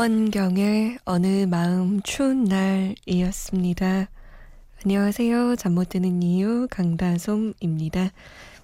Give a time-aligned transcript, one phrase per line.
[0.00, 4.08] 도원경의 어느 마음 추운 날이었습니다.
[4.82, 5.56] 안녕하세요.
[5.56, 8.08] 잠 못 드는 이유 강다솜입니다.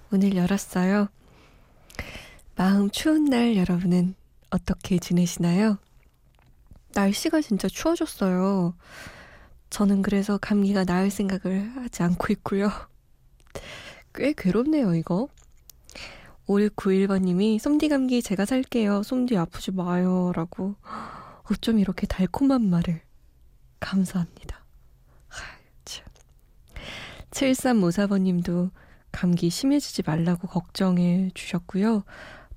[0.09, 1.09] 문을 열었어요.
[2.55, 4.15] 마음 추운 날 여러분은
[4.49, 5.77] 어떻게 지내시나요?
[6.95, 8.73] 날씨가 진짜 추워졌어요.
[9.69, 12.71] 저는 그래서 감기가 나을 생각을 하지 않고 있고요.
[14.15, 15.27] 꽤 괴롭네요, 이거.
[16.47, 19.03] 5691번님이 솜디 감기 제가 살게요.
[19.03, 20.31] 솜디 아프지 마요.
[20.33, 20.73] 라고
[21.51, 23.01] 어쩜 이렇게 달콤한 말을
[23.79, 24.65] 감사합니다.
[27.31, 28.71] 7354번님도
[29.11, 32.03] 감기 심해지지 말라고 걱정해 주셨고요.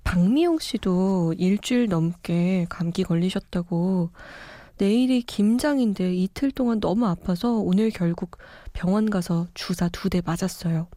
[0.04, 4.10] 박미영 씨도 일주일 넘게 감기 걸리셨다고
[4.78, 8.38] 내일이 김장인데 이틀 동안 너무 아파서 오늘 결국
[8.72, 10.88] 병원 가서 주사 두 대 맞았어요.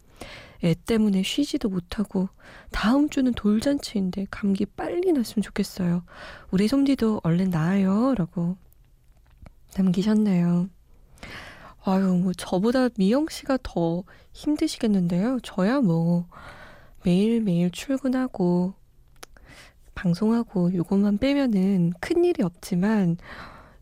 [0.64, 2.30] 애 때문에 쉬지도 못하고
[2.72, 6.04] 다음 주는 돌잔치인데 감기 빨리 났으면 좋겠어요.
[6.52, 8.16] 우리 솜디도 얼른 나아요.
[8.16, 8.58] 라고
[9.78, 10.70] 남기셨네요.
[11.86, 15.40] 아유, 뭐 저보다 미영 씨가 더 힘드시겠는데요.
[15.44, 16.28] 저야 뭐
[17.04, 18.74] 매일매일 출근하고
[19.96, 23.18] 방송하고 요것만 빼면은 큰 일이 없지만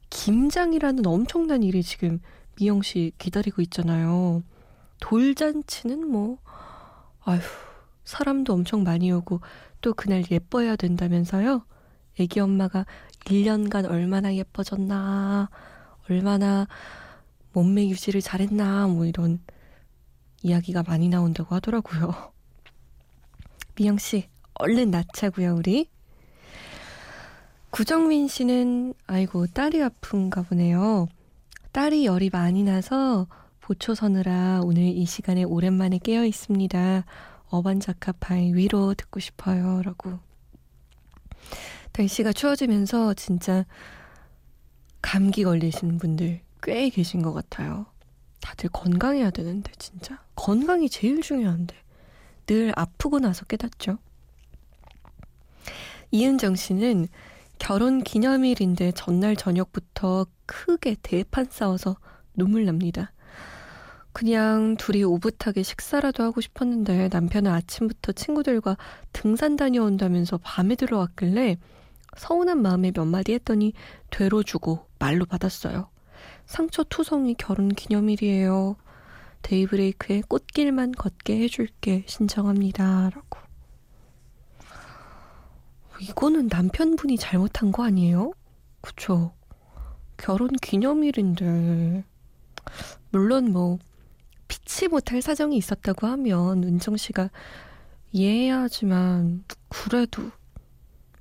[0.10, 2.20] 김장이라는 엄청난 일이 지금
[2.60, 4.44] 미영 씨 기다리고 있잖아요.
[5.02, 6.38] 돌잔치는 뭐
[7.24, 7.42] 아휴,
[8.06, 9.42] 사람도 엄청 많이 오고
[9.82, 11.66] 또 그날 예뻐야 된다면서요?
[12.20, 12.86] 애기 엄마가
[13.26, 15.50] 1년간 얼마나 예뻐졌나,
[16.10, 16.68] 얼마나
[17.54, 19.40] 몸매 유지를 잘했나, 뭐 이런
[20.44, 22.32] 이야기가 많이 나온다고 하더라고요.
[23.76, 25.90] 미영 씨, 얼른 낳자고요, 우리.
[27.70, 31.08] 구정민 씨는, 아이고, 딸이 아픈가 보네요.
[31.72, 33.28] 딸이 열이 많이 나서
[33.62, 37.06] 보초 서느라 오늘 이 시간에 오랜만에 깨어 있습니다.
[37.50, 39.82] 어반자카파의 위로 듣고 싶어요.
[39.84, 40.20] 라고.
[41.98, 43.66] 날씨가 추워지면서 진짜
[45.02, 47.86] 감기 걸리신 분들 꽤 계신 것 같아요.
[48.42, 50.24] 다들 건강해야 되는데, 진짜.
[50.36, 51.76] 건강이 제일 중요한데.
[52.48, 54.00] 늘 아프고 나서 깨닫죠.
[56.10, 57.08] 이은정 씨는
[57.60, 61.98] 결혼 기념일인데 전날 저녁부터 크게 대판 싸워서
[62.34, 63.14] 눈물 납니다.
[64.14, 68.78] 그냥 둘이 오붓하게 식사라도 하고 싶었는데 남편은 아침부터 친구들과
[69.14, 71.58] 등산 다녀온다면서 밤에 들어왔길래
[72.18, 73.74] 서운한 마음에 몇 마디 했더니
[74.10, 75.90] 되로 주고 말로 받았어요.
[76.46, 78.76] 상처 투성이 결혼 기념일이에요.
[79.44, 83.10] 데이브레이크에 꽃길만 걷게 해줄게 신청합니다.
[83.14, 83.40] 라고.
[86.02, 88.34] 이거는 남편분이 잘못한 거 아니에요?
[88.82, 89.34] 그쵸?
[90.18, 92.04] 결혼 기념일인데.
[93.12, 93.80] 물론 뭐
[94.72, 97.30] 피치 못할 사정이 있었다고 하면 은정 씨가
[98.14, 100.32] 이해해야 하지만 그래도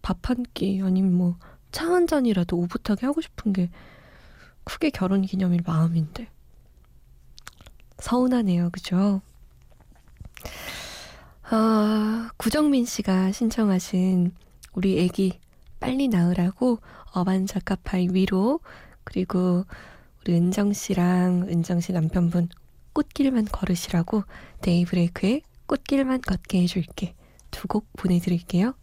[0.02, 1.36] 밥 한 끼 아니면 뭐
[1.72, 3.68] 차 한 잔이라도 오붓하게 하고 싶은 게
[4.62, 6.28] 크게 결혼 기념일 마음인데
[7.98, 9.20] 서운하네요, 그죠?
[11.42, 14.32] 아, 구정민 씨가 신청하신
[14.74, 15.40] 우리 애기
[15.80, 16.78] 빨리 낳으라고
[17.12, 18.60] 어반자카파의 위로
[19.02, 19.64] 그리고
[20.20, 22.48] 우리 은정 씨랑 은정 씨 남편분
[22.92, 24.24] 꽃길만 걸으시라고
[24.62, 27.14] 데이브레이크의 꽃길만 걷게 해줄게
[27.50, 28.74] 두 곡 보내드릴게요.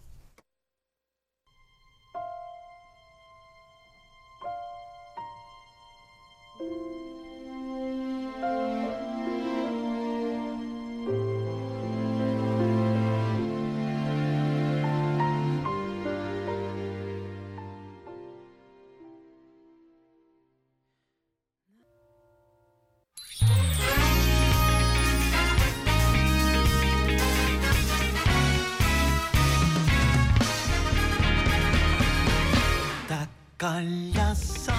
[33.57, 34.71] 걸렸어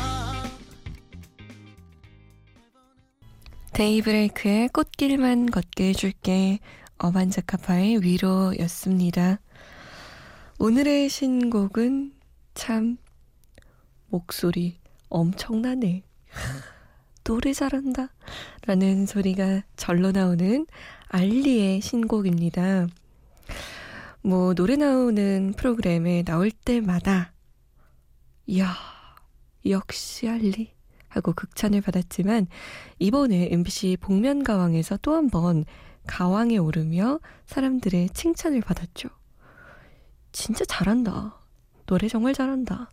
[3.72, 6.58] 데이브레이크의 꽃길만 걷게 해줄게
[6.98, 9.40] 어반자카파의 위로였습니다.
[10.58, 12.12] 오늘의 신곡은
[12.54, 12.98] 참
[14.08, 14.78] 목소리
[15.08, 16.02] 엄청나네.
[17.24, 18.08] 노래 잘한다.
[18.66, 20.66] 라는 소리가 절로 나오는
[21.08, 22.88] 알리의 신곡입니다.
[24.22, 27.32] 뭐, 노래 나오는 프로그램에 나올 때마다,
[28.48, 28.74] 이야,
[29.66, 30.72] 역시 알리.
[31.08, 32.46] 하고 극찬을 받았지만,
[32.98, 35.64] 이번에 MBC 복면가왕에서 또 한 번
[36.06, 39.08] 가왕에 오르며 사람들의 칭찬을 받았죠.
[40.32, 41.38] 진짜 잘한다.
[41.86, 42.90] 노래 정말 잘한다.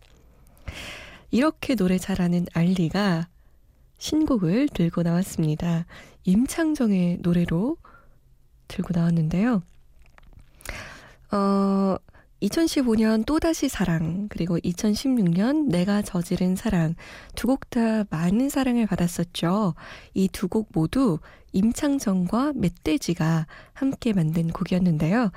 [1.30, 3.28] 이렇게 노래 잘하는 알리가
[3.98, 5.86] 신곡을 들고 나왔습니다.
[6.24, 7.76] 임창정의 노래로
[8.68, 9.62] 들고 나왔는데요.
[11.32, 11.96] 어,
[12.42, 16.94] 2015년 또다시 사랑, 그리고 2016년 내가 저지른 사랑,
[17.34, 19.74] 두 곡 다 많은 사랑을 받았었죠.
[20.14, 21.18] 이 두 곡 모두
[21.52, 25.30] 임창정과 멧돼지가 함께 만든 곡이었는데요.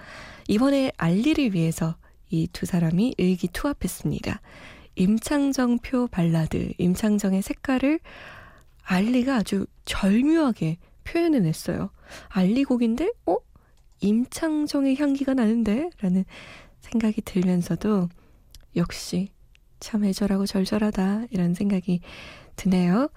[0.49, 1.95] 이번에 알리를 위해서
[2.29, 4.41] 이 두 사람이 의기투합했습니다.
[4.95, 7.99] 임창정 표 발라드, 임창정의 색깔을
[8.83, 11.91] 알리가 아주 절묘하게 표현을 했어요.
[12.27, 13.37] 알리 곡인데, 어?
[14.01, 15.89] 임창정의 향기가 나는데?
[16.01, 16.25] 라는
[16.81, 18.09] 생각이 들면서도
[18.75, 19.29] 역시
[19.79, 21.27] 참 애절하고 절절하다.
[21.31, 22.01] 이런 생각이
[22.55, 23.09] 드네요.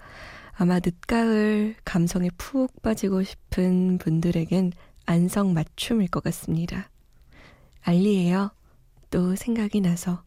[0.53, 4.71] 아마 늦가을 감성에 푹 빠지고 싶은 분들에겐
[5.05, 6.89] 안성 맞춤일 것 같습니다.
[7.81, 8.51] 알리에요.
[9.09, 10.23] 또 생각이 나서.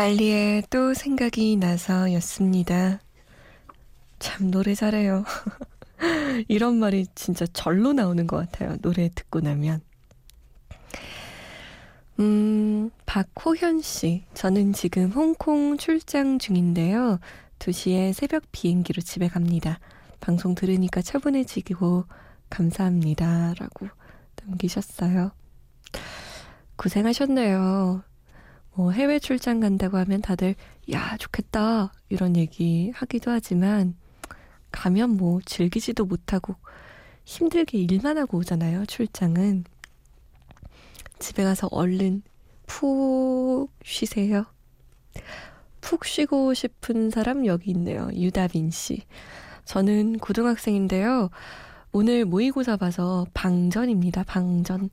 [0.00, 3.00] 알리의 또 생각이 나서였습니다.
[4.18, 5.24] 참 노래 잘해요.
[6.48, 8.78] 이런 말이 진짜 절로 나오는 것 같아요.
[8.78, 9.82] 노래 듣고 나면.
[12.18, 14.24] 음, 박호현 씨.
[14.32, 17.18] 저는 지금 홍콩 출장 중인데요.
[17.58, 19.80] 2시에 새벽 비행기로 집에 갑니다.
[20.20, 22.06] 방송 들으니까 차분해지고
[22.48, 23.52] 감사합니다.
[23.58, 23.88] 라고
[24.46, 25.32] 남기셨어요.
[26.76, 28.09] 고생하셨네요.
[28.74, 30.54] 뭐 해외 출장 간다고 하면 다들
[30.92, 33.94] 야 좋겠다 이런 얘기 하기도 하지만
[34.70, 36.54] 가면 뭐 즐기지도 못하고
[37.24, 39.64] 힘들게 일만 하고 오잖아요 출장은
[41.20, 42.22] 집에 가서 얼른
[42.66, 44.46] 푹 쉬세요.
[45.80, 48.08] 푹 쉬고 싶은 사람 여기 있네요.
[48.14, 49.02] 유다빈 씨.
[49.64, 51.30] 저는 고등학생인데요.
[51.92, 54.22] 오늘 모의고사 봐서 방전입니다.
[54.22, 54.90] 방전.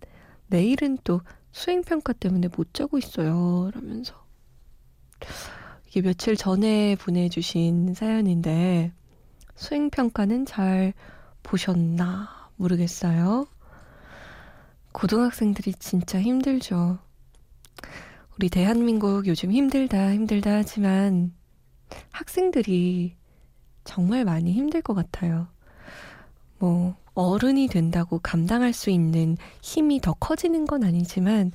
[0.47, 1.21] 내일은 또
[1.51, 3.71] 수행평가 때문에 못 자고 있어요.
[3.73, 4.13] 라면서.
[5.87, 8.91] 이게 며칠 전에 보내주신 사연인데,
[9.55, 10.93] 수행평가는 잘
[11.43, 13.47] 보셨나 모르겠어요.
[14.91, 16.99] 고등학생들이 진짜 힘들죠.
[18.35, 21.33] 우리 대한민국 요즘 힘들다, 힘들다 하지만
[22.11, 23.15] 학생들이
[23.83, 25.47] 정말 많이 힘들 것 같아요.
[26.59, 31.51] 뭐, 어른이 된다고 감당할 수 있는 힘이 더 커지는 건 아니지만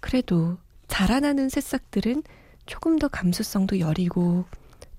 [0.00, 2.22] 그래도 자라나는 새싹들은
[2.66, 4.44] 조금 더 감수성도 여리고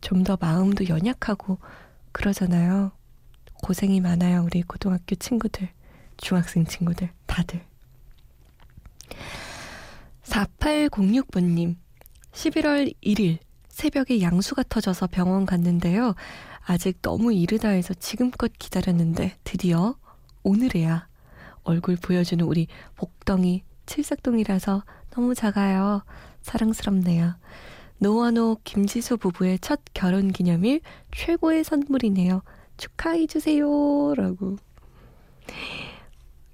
[0.01, 1.58] 좀 더 마음도 연약하고
[2.12, 2.91] 그러잖아요.
[3.63, 5.70] 고생이 많아요, 우리 고등학교 친구들,
[6.17, 7.62] 중학생 친구들, 다들.
[10.24, 11.75] 4806번님,
[12.32, 13.39] 11월 1일
[13.70, 16.15] 새벽에 양수가 터져서 병원 갔는데요.
[16.69, 19.95] 아직 너무 이르다 해서 지금껏 기다렸는데 드디어
[20.43, 21.07] 오늘에야
[21.63, 26.03] 얼굴 보여주는 우리 복덩이 칠삭동이라서 너무 작아요.
[26.41, 27.36] 사랑스럽네요.
[28.00, 30.81] 노원호 김지수 부부의 첫 결혼 기념일
[31.15, 32.41] 최고의 선물이네요.
[32.75, 34.13] 축하해주세요.
[34.15, 34.57] 라고.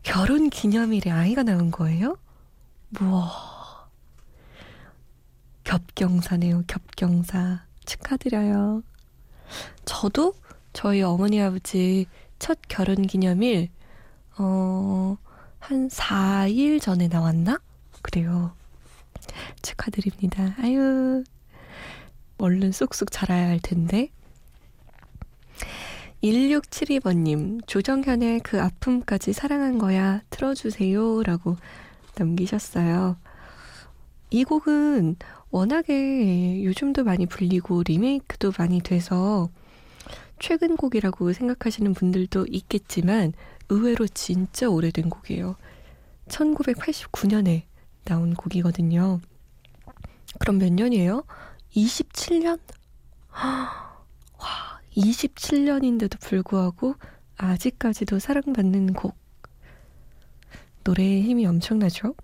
[0.03, 2.17] 결혼 기념일에 아이가 나온 거예요?
[3.01, 3.89] 우와.
[5.63, 7.65] 겹경사네요, 겹경사.
[7.86, 8.84] 축하드려요.
[9.86, 10.34] 저도
[10.74, 12.08] 저희 어머니 아버지
[12.40, 13.70] 첫 결혼 기념일
[14.38, 15.18] 어,
[15.60, 17.60] 한 4일 전에 나왔나?
[18.02, 18.54] 그래요.
[19.62, 20.56] 축하드립니다.
[20.60, 21.24] 아유,
[22.38, 24.10] 얼른 쑥쑥 자라야 할 텐데.
[26.24, 31.24] 1672번님, 조정현의 그 아픔까지 사랑한 거야 틀어주세요.
[31.24, 31.58] 라고
[32.18, 33.18] 남기셨어요.
[34.30, 35.18] 이 곡은
[35.53, 39.51] 워낙에 요즘도 많이 불리고 리메이크도 많이 돼서
[40.39, 43.33] 최근 곡이라고 생각하시는 분들도 있겠지만
[43.69, 45.55] 의외로 진짜 오래된 곡이에요.
[46.27, 47.62] 1989년에
[48.03, 49.22] 나온 곡이거든요.
[50.39, 51.24] 그럼 몇 년이에요?
[51.75, 52.60] 27년?
[54.39, 56.95] 와, 27년인데도 불구하고
[57.38, 59.15] 아직까지도 사랑받는 곡.
[60.83, 62.15] 노래의 힘이 엄청나죠?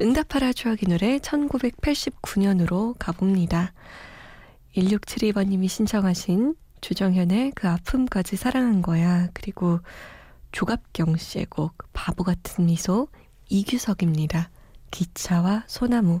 [0.00, 3.72] 응답하라 추억의 노래 1989년으로 가봅니다.
[4.76, 9.28] 1672번님이 신청하신 주정현의 그 아픔까지 사랑한 거야.
[9.32, 9.80] 그리고
[10.52, 13.08] 조갑경 씨의 곡 바보 같은 미소
[13.48, 14.50] 이규석입니다.
[14.90, 16.20] 기차와 소나무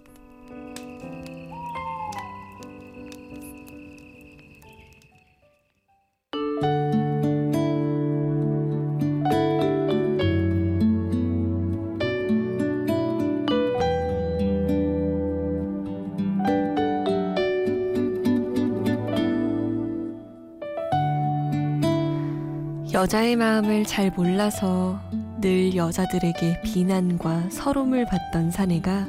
[23.11, 24.97] 여자의 마음을 잘 몰라서
[25.41, 29.05] 늘 여자들에게 비난과 서름을 받던 사내가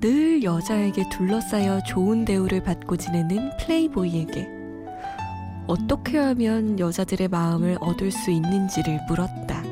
[0.00, 4.46] 늘 여자에게 둘러싸여 좋은 대우를 받고 지내는 플레이보이에게
[5.66, 9.62] 어떻게 하면 여자들의 마음을 얻을 수 있는지를 물었다.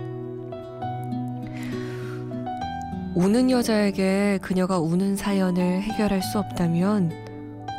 [3.15, 7.13] 우는 여자에게 그녀가 우는 사연을 해결할 수 없다면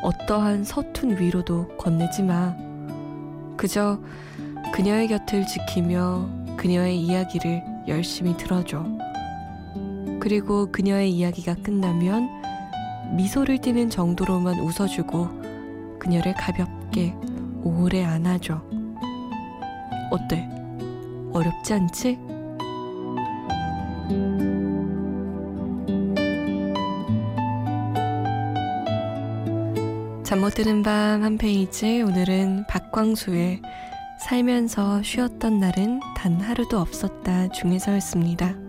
[0.04, 2.56] 어떠한 서툰 위로도 건네지 마.
[3.58, 4.00] 그저
[4.74, 8.86] 그녀의 곁을 지키며 그녀의 이야기를 열심히 들어줘.
[10.20, 12.30] 그리고 그녀의 이야기가 끝나면
[13.16, 17.14] 미소를 띠는 정도로만 웃어주고 그녀를 가볍게
[17.64, 18.62] 오래 안아줘.
[20.12, 20.48] 어때?
[21.34, 22.20] 어렵지 않지?
[30.24, 33.62] 잠 못 드는 밤 한 페이지 오늘은 박광수의
[34.20, 38.69] 살면서 쉬었던 날은 단 하루도 없었다 중에서였습니다.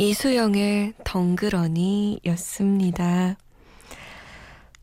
[0.00, 3.36] 이수영의 덩그러니 였습니다.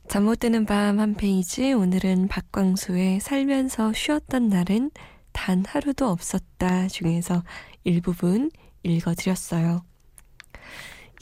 [0.07, 4.91] 잠 못 드는 밤 한 페이지 오늘은 박광수의 살면서 쉬었던 날은
[5.31, 7.43] 단 하루도 없었다 중에서
[7.83, 8.51] 일부분
[8.83, 9.83] 읽어드렸어요.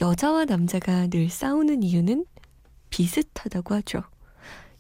[0.02, 2.26] 여자와 남자가 늘 싸우는 이유는
[2.90, 4.04] 비슷하다고 하죠.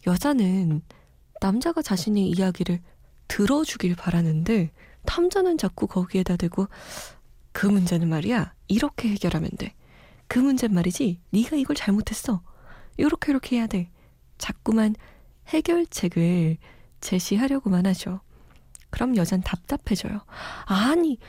[0.05, 0.81] 여자는
[1.39, 2.81] 남자가 자신의 이야기를
[3.29, 4.71] 들어주길 바라는데
[5.05, 6.67] 탐자는 자꾸 거기에다 대고
[7.53, 8.54] 그 문제는 말이야.
[8.67, 9.73] 이렇게 해결하면 돼.
[10.27, 11.19] 그 문제는 말이지.
[11.31, 12.41] 네가 이걸 잘못했어.
[12.97, 13.89] 이렇게 이렇게 해야 돼.
[14.37, 14.95] 자꾸만
[15.47, 16.57] 해결책을
[17.01, 18.21] 제시하려고만 하죠.
[18.89, 20.21] 그럼 여잔 답답해져요.
[20.65, 21.19] 아니,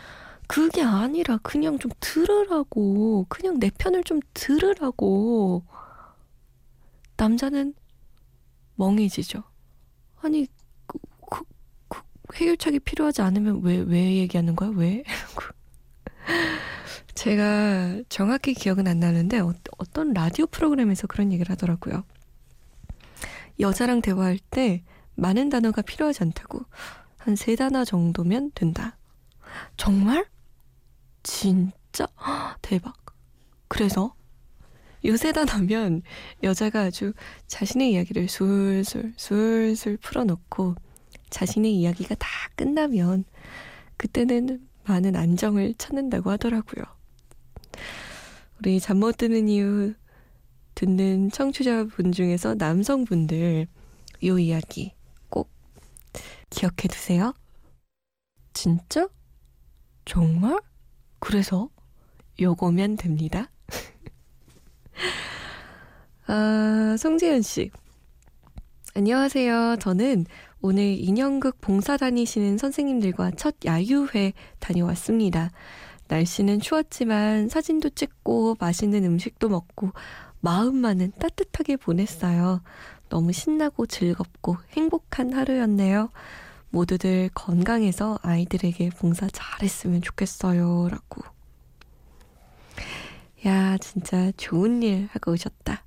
[0.47, 3.27] 그게 아니라 그냥 좀 들으라고.
[3.29, 5.65] 그냥 내 편을 좀 들으라고.
[7.17, 7.75] 남자는
[8.77, 9.43] 멍해지죠.
[10.21, 10.47] 아니,
[10.87, 10.99] 그,
[11.31, 11.43] 그,
[11.89, 12.01] 그
[12.35, 14.71] 해결책이 필요하지 않으면 왜, 왜 얘기하는 거야?
[14.71, 15.03] 왜?
[17.17, 19.55] 제가 정확히 기억은 안 나는데 어,
[19.93, 22.05] 떤 라디오 프로그램에서 그런 얘기를 하더라고요.
[23.59, 26.61] 여자랑 대화할 때 많은 단어가 필요하지 않다고
[27.19, 28.97] 한 세 단어 정도면 된다.
[29.77, 30.27] 정말?
[31.25, 32.07] 진짜?
[32.63, 32.95] 대박.
[33.69, 34.15] 그래서
[35.05, 36.03] 요세 단어면
[36.43, 37.15] 여자가 아주
[37.49, 40.77] 자신의 이야기를 술술 술술 풀어놓고
[41.31, 43.25] 자신의 이야기가 다 끝나면
[43.97, 46.85] 그때는 많은 안정을 찾는다고 하더라고요.
[48.59, 49.95] 우리 잠 못 드는 이유
[50.75, 53.67] 듣는 청취자분 중에서 남성분들
[54.25, 54.95] 요 이야기
[55.29, 55.51] 꼭
[56.51, 57.35] 기억해 두세요.
[58.53, 59.09] 진짜?
[60.05, 60.59] 정말?
[61.19, 61.69] 그래서
[62.41, 63.51] 요거면 됩니다.
[66.27, 67.71] 아, 송재현 씨.
[68.95, 69.77] 안녕하세요.
[69.81, 70.27] 저는
[70.63, 75.51] 오늘 인형극 봉사 다니시는 선생님들과 첫 야유회 다녀왔습니다.
[76.09, 79.93] 날씨는 추웠지만 사진도 찍고 맛있는 음식도 먹고
[80.41, 82.63] 마음만은 따뜻하게 보냈어요.
[83.09, 86.11] 너무 신나고 즐겁고 행복한 하루였네요.
[86.71, 90.89] 모두들 건강해서 아이들에게 봉사 잘했으면 좋겠어요.
[90.91, 91.23] 라고.
[93.47, 95.85] 야, 진짜 좋은 일 하고 오셨다.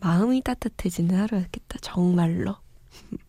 [0.00, 1.78] 마음이 따뜻해지는 하루였겠다.
[1.80, 2.56] 정말로.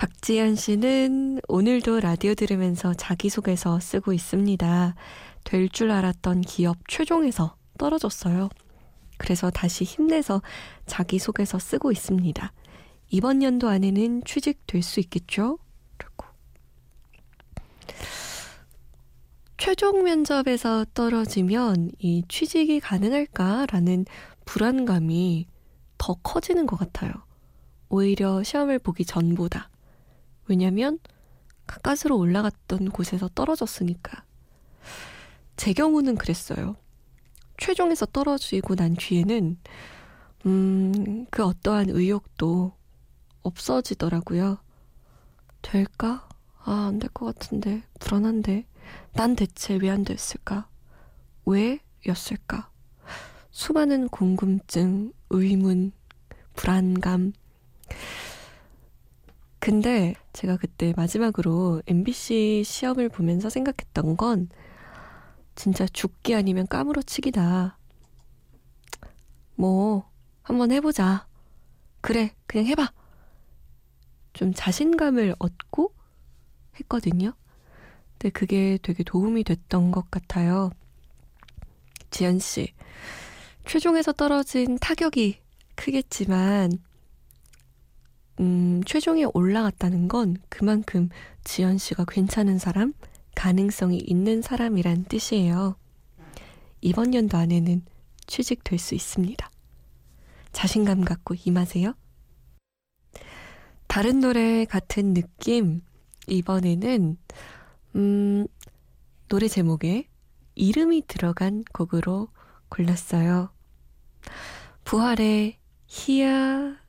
[0.00, 4.94] 박지현 씨는 오늘도 라디오 들으면서 자기소개서 쓰고 있습니다.
[5.44, 8.48] 될 줄 알았던 기업 최종에서 떨어졌어요.
[9.18, 10.40] 그래서 다시 힘내서
[10.86, 12.50] 자기소개서 쓰고 있습니다.
[13.10, 15.58] 이번 연도 안에는 취직될 수 있겠죠?
[15.98, 16.26] 라고.
[19.58, 24.06] 최종 면접에서 떨어지면 이 취직이 가능할까라는
[24.46, 25.46] 불안감이
[25.98, 27.12] 더 커지는 것 같아요.
[27.90, 29.69] 오히려 시험을 보기 전보다.
[30.50, 30.98] 왜냐면
[31.66, 34.24] 가까스로 올라갔던 곳에서 떨어졌으니까.
[35.56, 36.76] 제 경우는 그랬어요.
[37.58, 39.58] 최종에서 떨어지고 난 뒤에는
[40.46, 42.72] 음, 그 어떠한 의욕도
[43.42, 44.58] 없어지더라고요.
[45.62, 46.28] 될까?
[46.64, 47.82] 아, 안 될 것 같은데.
[48.00, 48.66] 불안한데.
[49.12, 50.68] 난 대체 왜 안 됐을까?
[51.46, 52.70] 왜 였을까?
[53.52, 55.92] 수많은 궁금증, 의문,
[56.54, 57.32] 불안감.
[59.60, 64.48] 근데 제가 그때 마지막으로 MBC 시험을 보면서 생각했던 건
[65.54, 67.78] 진짜 죽기 아니면 까무러치기다.
[69.56, 70.10] 뭐,
[70.42, 71.26] 한번 해보자.
[72.00, 72.90] 그래, 그냥 해봐.
[74.32, 75.92] 좀 자신감을 얻고
[76.76, 77.34] 했거든요.
[78.12, 80.70] 근데 그게 되게 도움이 됐던 것 같아요.
[82.10, 82.72] 지연 씨,
[83.66, 85.38] 최종에서 떨어진 타격이
[85.74, 86.72] 크겠지만,
[88.40, 91.10] 음, 최종에 올라갔다는 건 그만큼
[91.44, 92.94] 지연 씨가 괜찮은 사람,
[93.34, 95.76] 가능성이 있는 사람이란 뜻이에요.
[96.80, 97.84] 이번 연도 안에는
[98.26, 99.50] 취직될 수 있습니다.
[100.52, 101.94] 자신감 갖고 임하세요.
[103.86, 105.82] 다른 노래 같은 느낌,
[106.26, 107.18] 이번에는,
[107.96, 108.46] 음,
[109.28, 110.08] 노래 제목에
[110.54, 112.28] 이름이 들어간 곡으로
[112.68, 113.50] 골랐어요.
[114.84, 116.79] 부활의 희야,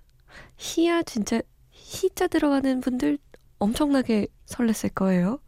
[0.57, 1.41] 희야 진짜
[1.71, 3.17] 희자 들어가는 분들
[3.59, 5.39] 엄청나게 설렜을 거예요.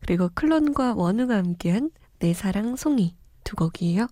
[0.00, 4.08] 그리고 클론과 원우가 함께한 내 사랑 송이 두 곡이에요.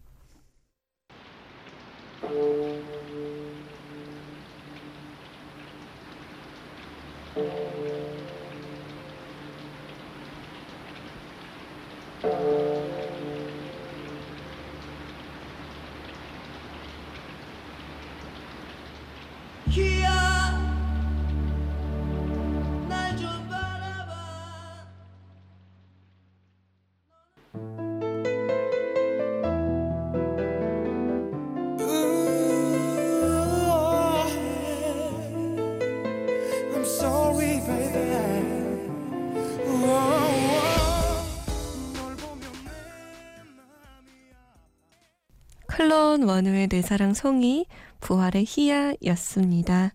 [46.16, 47.66] 클론 원우의 내 사랑 송이,
[48.00, 49.92] 부활의 희야였습니다.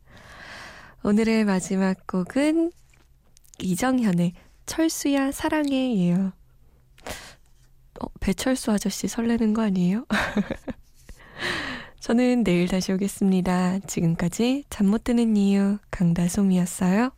[1.03, 2.71] 오늘의 마지막 곡은
[3.59, 4.33] 이정현의
[4.67, 6.31] 철수야 사랑해예요.
[7.99, 10.05] 어, 배철수 아저씨 설레는 거 아니에요?
[11.99, 13.79] 저는 내일 다시 오겠습니다.
[13.87, 17.09] 지금까지 잠 못 드는 이유 강다솜이었어요.